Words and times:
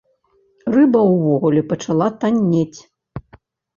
Рыба 0.75 1.01
ўвогуле 1.11 1.61
пачала 1.73 2.07
таннець. 2.25 2.79